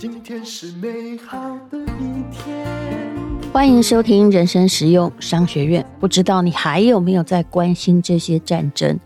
[0.00, 2.64] 今天是美好的一天。
[3.52, 5.84] 欢迎收听人生实用商学院。
[5.98, 8.96] 不知道你还有没有在关心这些战争？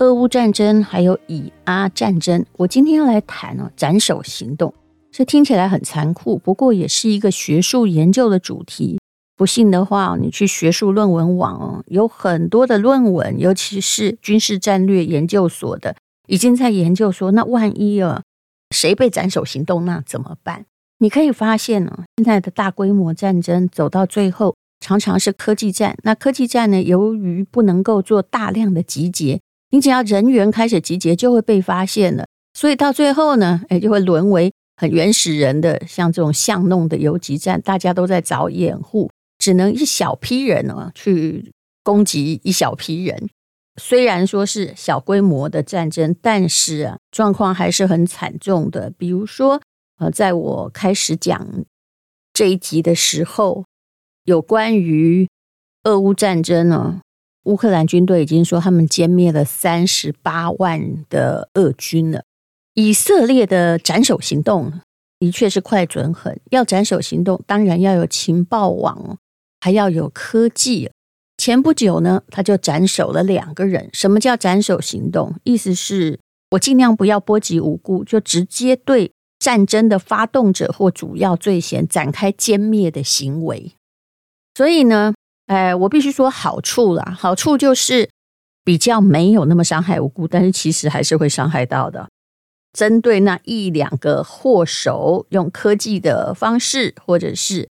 [0.00, 2.44] 俄乌战争，还有以阿战争。
[2.58, 4.74] 我今天要来谈哦，斩首行动。
[5.10, 8.98] 这听起来很残酷，不过也是一个学术研究的主题。
[9.38, 18.22] 不信的话，你去学术论文网哦，有很多的论文，尤其是军事战略研究所的，已经在研究说，那万一啊，
[18.74, 20.66] 谁被斩首行动，那怎么办？
[20.98, 25.96] 你可以发现呢，现在的大规模战争走到最后，常常是科技战。
[26.02, 32.26] 那科技战呢，由于不能够做大量的集结，你只要人员开始集结，就会被发现了。
[32.52, 34.52] 所以到最后呢，哎，就会沦为。
[34.76, 41.52] 很原始人的，像这种巷弄的游击战，大家都在找掩护，只能一小批人呢去
[41.84, 43.28] 攻击一小批人。
[43.76, 48.92] 虽然说是小规模的战争，但是啊，状况还是很惨重的。
[48.96, 49.60] 比如说，
[49.98, 51.64] 呃，在我开始讲
[52.32, 53.64] 这一集的时候，
[54.24, 55.28] 有关于
[55.82, 57.00] 俄乌战争呢，
[57.44, 62.22] 乌克兰军队已经说他们歼灭了三十八万的俄军了。
[62.74, 64.80] 以色列的斩首行动
[65.18, 69.18] 的确是快准狠，要斩首行动，当然要有情报网，
[69.60, 70.90] 还要有科技。
[71.36, 73.90] 前不久呢，他就斩首了两个人。
[73.92, 75.34] 什么叫斩首行动？
[75.44, 76.18] 意思是
[76.52, 83.72] 我尽量不要波及无辜，就直接对战争的发动者或主要罪嫌展开歼灭的行为。
[84.54, 85.12] 所以呢，
[85.46, 88.08] 哎，我必须说好处啦，好处就是
[88.62, 92.08] 比较没有那么伤害无辜，但是其实还是会伤害到的。
[92.72, 97.68] 针对那一两个祸首，用科技的方式或者是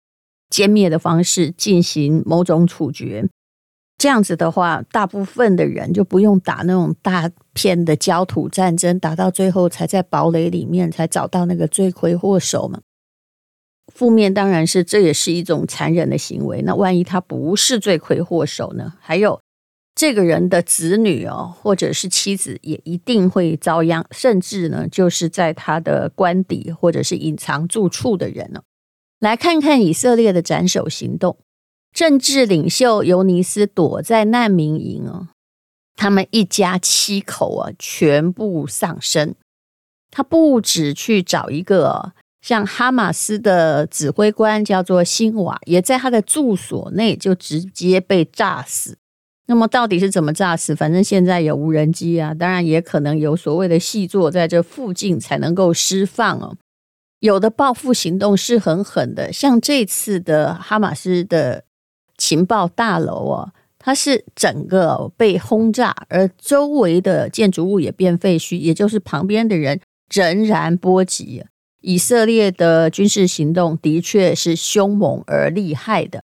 [0.49, 3.27] 歼灭的方式进行某种处决，
[3.97, 12.81] 这样子的话，大部分的人就不用打那种大片的焦土战争，打到最后才在堡垒里面才找到那个罪魁祸首嘛。
[13.93, 16.61] 负面当然是这也是一种残忍的行为。
[16.61, 18.93] 那万一他不是罪魁祸首呢？
[18.99, 19.39] 还有。
[19.95, 28.61] 这个人的子女哦，或者是妻子，也一定会遭殃，甚至呢，就是在他的官邸或者是隐藏住处的人呢。
[29.19, 31.39] 来看看以色列的斩首行动，
[31.97, 35.29] 政治领袖尤尼斯躲在难民营哦，
[35.95, 39.33] 他们一家七口啊，全部丧生。
[40.11, 48.99] 他不止去找一个像哈马斯的指挥官，叫做辛瓦，也在他的住所内就直接被炸死。
[49.47, 50.75] 那么到底是怎么炸死？
[50.75, 56.55] 反正现在有无人机啊，当然也可能有所谓的细作在这附近才能够释放哦。
[57.21, 61.63] 有的报复行动是很狠的，像这次的哈马斯的
[62.27, 69.79] 情报大楼哦，它是整个被轰炸，而周围的建筑物也变废墟，也就是旁边的人
[70.13, 71.45] 仍然波及。
[71.81, 76.21] 以色列的军事行动的确是凶猛而厉害的。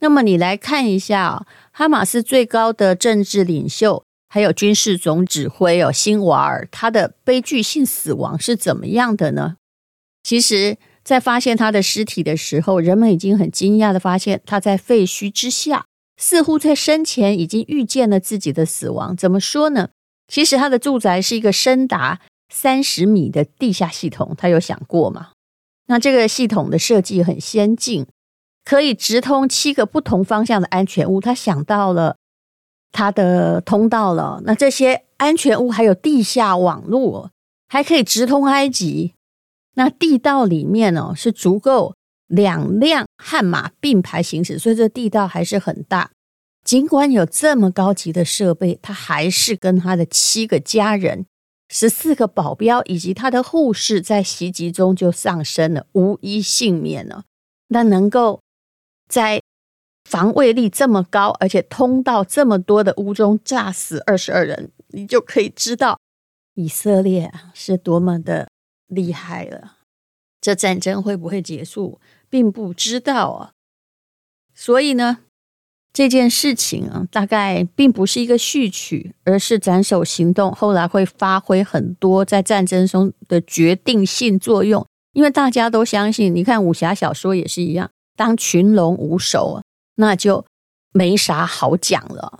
[0.00, 9.56] 那么你来看一下，哈马斯最高的政治领袖，还有军事总指挥哦，辛瓦尔，他的悲剧性死亡是怎么样的呢？
[10.24, 15.86] 其实，在发现他的尸体的时候，人们已经很惊讶的发现他在废墟之下，
[16.16, 19.16] 似乎在生前已经预见了自己的死亡。
[19.16, 19.90] 怎么说呢？
[20.26, 22.20] 其实他的住宅是一个深达
[22.52, 25.28] 三十米的地下系统，他有想过吗？
[25.86, 28.04] 那这个系统的设计很先进。
[28.64, 32.16] 可以直通七个不同方向的安全屋，他想到了
[32.90, 34.42] 他的通道了。
[34.44, 37.30] 那这些安全屋还有地下网络，
[37.68, 39.12] 还可以直通埃及。
[39.76, 41.94] 那地道里面呢，是足够
[42.26, 46.10] 两辆悍马并排行驶，所以这地道还是很大。
[46.64, 51.24] 尽管有这么高级的设备，他还是跟他的七个家人、
[51.68, 57.22] 十四个保镖以及他的护士在袭击中就丧生了，无一幸免了。
[57.68, 58.40] 那能够。
[59.08, 59.40] 在
[60.10, 66.00] 防卫力这么高，而且通道这么多的屋中炸死二十二人，你就可以知道
[66.54, 68.48] 以色列是多么的
[68.88, 69.75] 厉害了。
[70.46, 72.00] 这战争会不会结束，
[72.30, 73.50] 并不知道啊。
[74.54, 75.18] 所以呢，
[75.92, 84.86] 这件事情啊，大概并不是一个序曲，而是斩首行动后来会发挥很多在战争中的决定性作用。
[85.14, 87.90] 因为大家都相信，你看武侠小说也是一样。
[88.14, 89.62] 当群龙无首，
[89.96, 90.46] 那就
[90.92, 92.38] 没啥好讲了。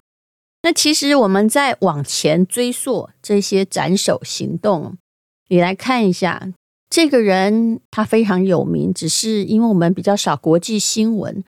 [0.62, 4.96] 那其实我们再往前追溯这些斩首行动，
[5.48, 6.52] 你来看一下，
[6.96, 11.44] 这个人他非常有名，只是因为我们比较少国际新闻，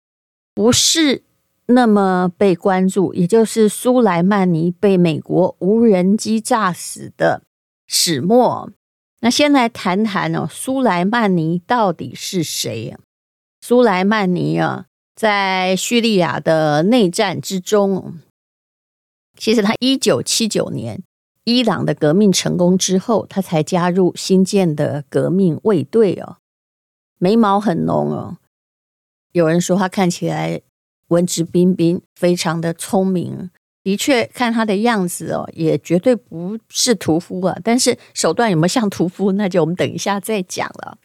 [0.54, 1.22] 不是
[1.66, 3.14] 那么被关注。
[3.14, 7.44] 也就是苏莱曼尼被美国无人机炸死的
[7.88, 8.72] 始末。
[9.20, 12.98] 那先来谈谈哦，苏莱曼尼到底是谁呀？
[13.60, 18.18] 苏莱曼尼啊，在叙利亚的内战之中，
[19.38, 21.04] 其实他一九七九年
[21.46, 26.38] 伊朗的革命成功之后，他才加入新建的革命卫队哦，
[27.20, 28.38] 眉毛很浓哦。
[29.32, 30.62] 有人说他看起来
[31.08, 33.50] 文质彬彬，非常的聪明。
[33.84, 37.58] 的确，看他的样子哦，也绝对不是屠夫啊。
[37.62, 40.98] 但是手段有没有像屠夫，那就我们等一下再讲了。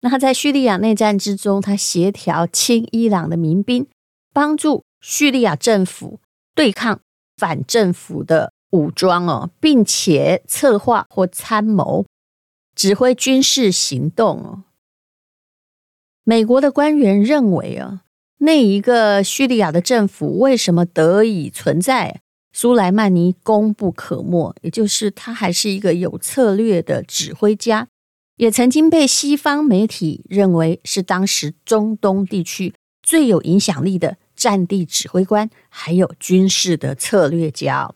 [0.00, 3.86] 那他在叙利亚内战之中，他协调亲伊朗的民兵，
[4.32, 6.18] 帮助叙利亚政府
[6.56, 7.00] 对抗
[7.36, 12.06] 反政府的武装哦，并且策划或参谋
[12.74, 14.64] 指挥军事行动哦。
[16.24, 18.02] 美国的官员认为啊，
[18.38, 22.20] 那一个叙利亚的政府为什么得以存在？
[22.52, 27.88] 苏莱曼尼功不可没，也就是他还是一个有策略的指挥家，
[28.36, 37.94] 也曾经被西方媒体认为是当时中东地区最有影响力的战地指挥官，还有军事的策略家，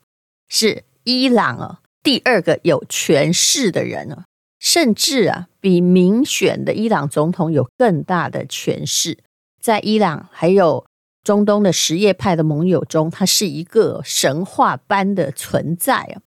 [0.55, 4.25] 是伊朗啊第二个有权势的人哦。
[4.61, 9.19] 甚至啊，比民选的伊朗总统有更大的权势。
[9.61, 10.85] 在伊朗还有
[11.25, 16.21] 中东的什叶派的盟友中，他是一个神话般的存在啊。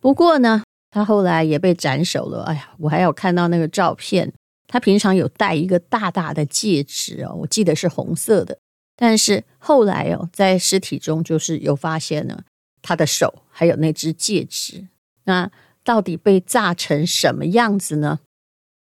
[0.00, 2.44] 不过呢，他后来也被斩首了。
[2.44, 4.32] 哎呀，我还有看到那个照片，
[4.68, 8.58] 他平常有戴一个大大的戒指哦，我记得是红色的。
[8.94, 12.44] 但是后来哦，在尸体中就是有发现了
[12.84, 14.86] 他的手还有那只戒指。
[15.24, 15.50] 那。
[15.86, 18.20] 到底被炸成什么样子呢？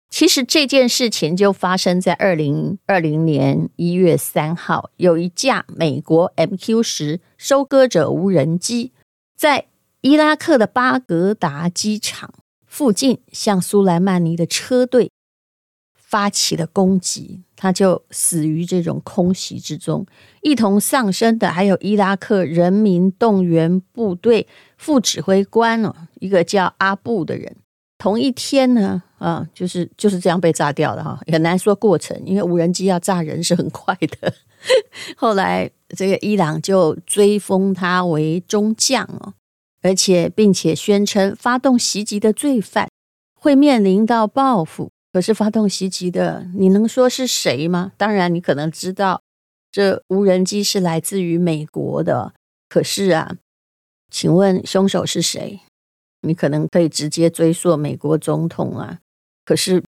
[0.10, 8.94] 其实这件事情就发生在二零二零年一月三号，有一架美国 MQ 十收割者无人机
[9.36, 9.66] 在
[10.00, 12.34] 伊拉克的巴格达机场
[12.66, 15.12] 附近向苏莱曼尼的车队
[16.16, 20.06] 发起了攻击，他就死于这种空袭之中。
[20.42, 24.48] 一同丧生的还有伊拉克人民动员部队
[24.78, 27.54] 副指挥官哦，一个叫阿布的人。
[27.98, 34.34] 同一天呢，啊，就是就是这样被炸掉的哈，很难说过程，因为无人机要炸人是很快的。
[35.18, 39.34] 后来这个伊朗就追封他为中将哦，
[39.82, 42.88] 而且并且宣称发动袭击的罪犯
[43.38, 44.90] 会面临到报复。
[45.16, 47.94] 可是发动袭击的，你能说是谁吗？
[47.96, 49.22] 当然，你可能知道
[49.72, 52.34] 这无人机是来自于美国的。
[52.68, 53.38] 可是啊，
[54.12, 55.62] 请问凶手是谁？
[56.24, 59.00] 你可能可以直接追溯美国总统啊。
[59.46, 59.82] 可是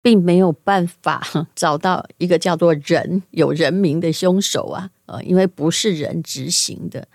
[0.00, 1.26] 并没有办法
[1.56, 4.90] 找到一个叫做人有人名的凶手啊。
[5.06, 7.08] 呃，因为不是人执行的。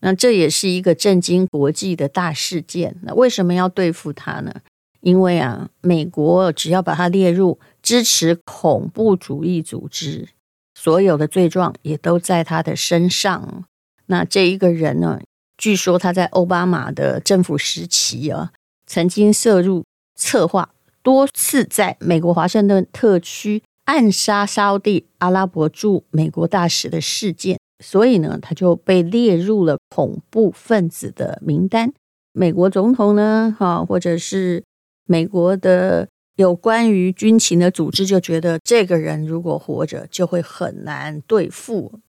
[0.00, 2.96] 那这也是一个震惊国际的大事件。
[3.02, 4.62] 那为什么要对付他呢？
[5.04, 10.30] 因为啊，美国只要把他列入支持恐怖主义组织，
[10.74, 13.64] 所有的罪状也都在他的身上。
[14.06, 15.20] 那这一个人呢，
[15.58, 18.52] 据说他在奥巴马的政府时期啊，
[18.86, 19.84] 曾经涉入
[20.18, 20.70] 策划
[21.02, 31.92] 多次在美国华盛顿特区暗杀沙地阿拉伯驻美国大使的事件，所以呢，他就被列入了恐怖分子的名单。
[32.32, 34.64] 美国总统呢，哈，或者是。
[35.06, 42.00] 美国的有关于军情的组织就觉得，这个人如果活着，就会很难对付。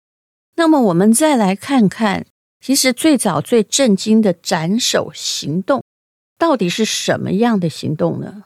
[0.57, 2.25] 那么，我们再来看看，
[2.61, 5.83] 其实最早最震惊的斩首行动，
[6.39, 8.45] 到底是什么样的行动呢？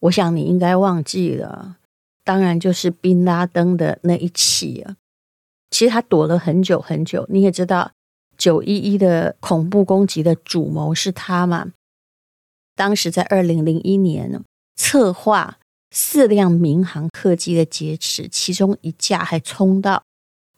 [0.00, 1.76] 我想你应该忘记了，
[2.24, 4.96] 当然就是宾拉登的那一起啊。
[5.70, 7.92] 其实他躲了很久很久，你也知道，
[8.38, 11.72] 九一一的恐怖攻击的主谋是他嘛。
[12.78, 14.40] 当时在二零零一年，
[14.76, 15.58] 策划
[15.90, 20.04] 四辆民航客机的劫持，其中一架还冲到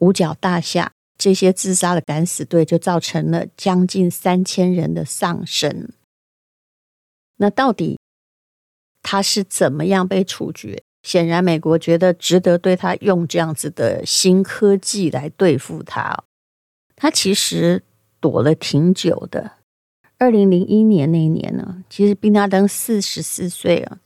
[0.01, 5.89] 五角大厦，这些自杀的敢死队就造成了将近三千人的丧生。
[7.39, 7.99] 那到底
[9.03, 10.83] 他是怎么样被处决？
[11.03, 16.25] 显然，美国觉得值得对他用这样子的新科技来对付他。
[16.95, 17.83] 他其实
[18.21, 19.60] 躲了挺久的。
[20.21, 24.01] 二零零一年那一年呢，其实宾拉登四十四岁啊，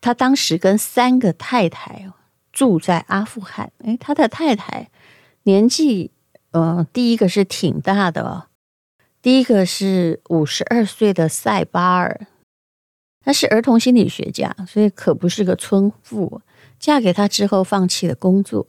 [0.00, 2.12] 他当时跟三个太太
[2.50, 3.72] 住在阿富汗。
[3.84, 4.90] 诶，他的太太
[5.44, 6.10] 年纪，
[6.50, 8.48] 呃，第一个是挺大的，
[9.22, 12.26] 第一个是五十二岁的塞巴尔，
[13.24, 16.42] 他是儿童心理学家，所以可不是个村妇。
[16.80, 18.66] 嫁给他之后，放弃了工作。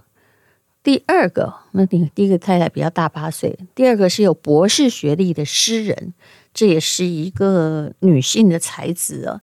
[0.88, 3.60] 第二个，那第第一个太太比较大八岁。
[3.76, 6.14] 第二个是有博士学历的诗人，
[6.54, 9.42] 这也是一个女性的才子啊。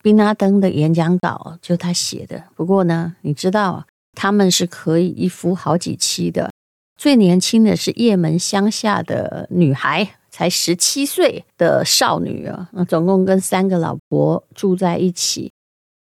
[0.00, 2.44] 宾拉登的演讲稿就他写的。
[2.54, 3.84] 不过呢，你知道
[4.14, 6.50] 他们是可以一夫好几妻的。
[6.96, 15.52] 最年轻的是叶门乡下的女孩，才十七岁的少女啊，那总共跟三个老婆住在一起。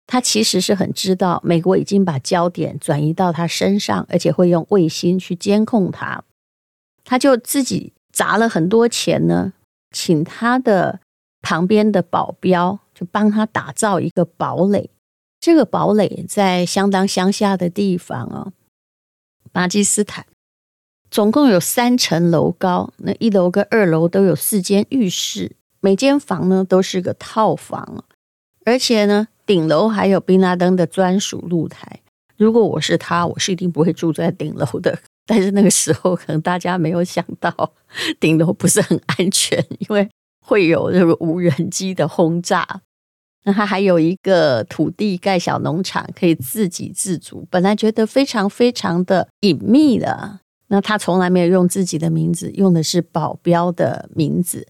[0.08, 6.24] 他其实是很知道美国已经把焦点转移到他身上，而且会用卫星去监控他。
[7.04, 9.52] 他就自己砸了很多钱呢，
[9.92, 11.00] 请他的
[11.42, 14.90] 旁边的保镖就帮他打造一个堡垒。
[15.38, 18.52] 这个堡垒在相当乡下的地方哦，
[19.52, 20.24] 巴基斯坦。
[21.10, 28.04] 总共有三层楼高，那一楼跟二楼都有四间浴室，每间房呢都是个套房，
[28.64, 32.00] 而且呢顶楼还有宾拉登的专属露台。
[32.36, 34.98] 如果我是他，我是一定不会住在顶楼的。
[35.24, 37.72] 但是那个时候可能大家没有想到
[38.20, 40.06] 顶楼不是很安全，因为
[40.44, 42.82] 会有这个无人机的轰炸。
[43.44, 47.46] 那他还有一个土地盖小农场，可以自给自足。
[47.50, 50.40] 本来觉得非常非常的隐秘的。
[50.66, 54.68] 那他从来没有用自己的名字，用的是保镖的名字。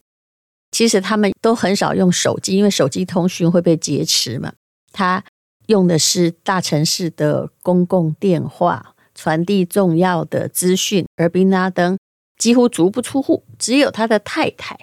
[0.70, 4.52] 其实他们都很少用手机，因为手机通讯会被劫持嘛。
[4.98, 5.22] 他
[5.66, 11.06] 用的是大城市的公共电话，传递重要的资讯。
[11.16, 11.96] 而宾拉登
[12.36, 14.76] 几乎足不出户，只有他的太太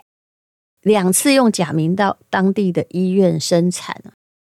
[0.82, 4.02] 两次用假名到当地的医院生产。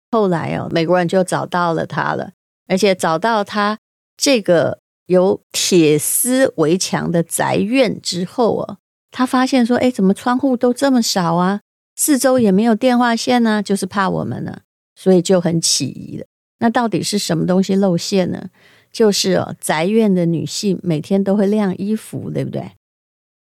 [0.09, 2.31] 后来哦，美国人就找到了他了，
[2.67, 3.77] 而且找到他
[4.17, 4.79] 这个。
[5.09, 8.77] 有铁丝围墙的宅院之后啊，
[9.09, 11.61] 他发现说：“哎，怎么窗户都这么少啊？
[11.95, 14.61] 四周也没有电话线呢，就是怕我们呢，
[14.99, 16.25] 所以就很起疑了。
[16.59, 18.49] 那到底是什么东西露馅呢？
[18.91, 22.71] 就是哦，宅院的女性每天都会晾衣服，对不对？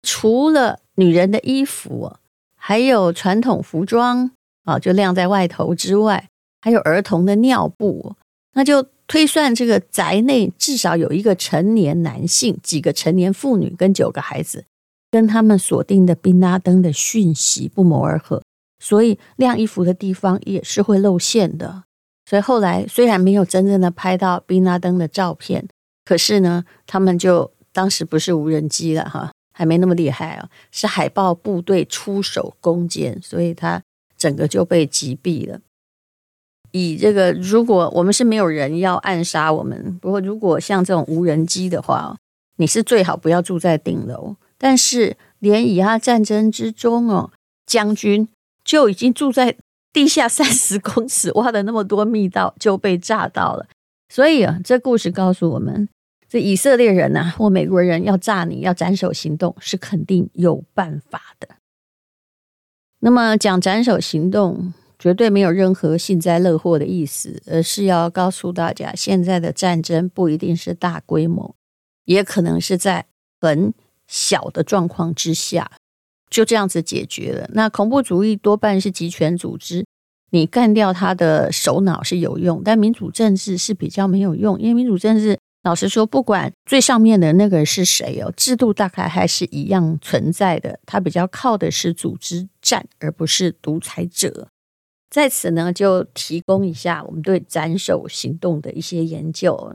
[0.02, 2.16] 除了女人的衣服，
[2.56, 4.30] 还有传统服装
[4.64, 6.28] 啊，就晾在外头之外，
[6.60, 8.14] 还有儿童的尿布，
[8.52, 14.66] 那就。”推算这个宅内至少有一个成年男性、几个成年妇女跟九个孩子，
[15.10, 18.42] 跟他们锁定的宾拉登的讯息不谋而合，
[18.78, 21.84] 所以晾衣服的地方也是会露馅的。
[22.24, 25.66] 所以后来虽然没有真正的拍到宾拉登的照片，
[26.04, 33.82] 可是呢，他们就当时不是无人机了哈，还没那么厉害啊，是海豹部队出手攻坚，所以他
[34.16, 35.60] 整个就被击毙了。
[36.72, 42.14] 以这个，如果我们是没有人要暗杀我们，不过如果像这种无人机的话，
[42.56, 44.36] 你是最好不要住在顶楼。
[44.58, 47.30] 但是连以哈战争之中哦，
[47.64, 48.28] 将军
[48.68, 49.56] 就已经住在
[49.94, 53.66] 地下三十公尺，挖的那么多密道就被炸到了。
[54.10, 55.88] 所以啊，这故事告诉我们，
[56.28, 61.48] 这以色列人呐、啊，或美国人要炸你要斩首行动是肯定有办法的。
[63.00, 64.74] 那么讲斩首行动。
[65.00, 71.54] 绝对没有任何幸灾乐祸的意思，而是要告诉大家，现在的战争不一定是大规模，
[72.06, 73.06] 也可能是在
[73.40, 73.72] 很
[74.08, 75.70] 小的状况之下
[76.30, 77.48] 就这样子解决了。
[77.52, 79.84] 那恐怖主义多半是集权组织，
[80.30, 94.48] 你干掉他的首脑是有用，但民主政治是比较没有用，因为民主政治老实说，不管最上面的那个是谁哦，制度大概还是一样存在的，它比较靠的是组织战，而不是独裁者。
[95.10, 99.74] 在此呢，就提供一下我们对斩首行动的一些研究。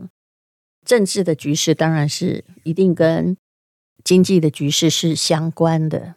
[0.85, 3.35] 政治的局势当然是一定跟
[4.03, 6.15] 经济的局势是相关的。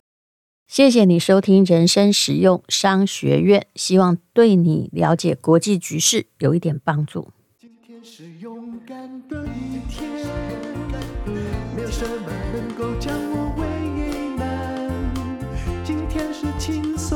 [0.66, 7.28] 谢谢你收听人生实用商学院，希望对你了解国际局势有一点帮助。
[7.56, 10.10] 今天是勇敢的一天，
[11.76, 13.64] 没有什么能够将我为
[14.36, 15.14] 难。
[15.84, 17.15] 今天是轻松